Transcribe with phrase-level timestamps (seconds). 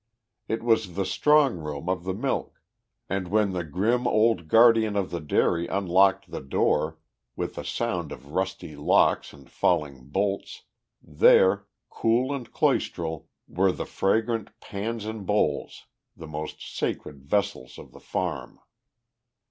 [0.47, 2.59] It was the strong room of the milk;
[3.07, 6.97] and, when the grim old guardian of the dairy unlocked the door,
[7.35, 10.63] with a sound of rusty locks and falling bolts,
[11.03, 15.85] there, cool and cloistral, were the fragrant pans and bowls,
[16.17, 18.59] the most sacred vessels of the farm.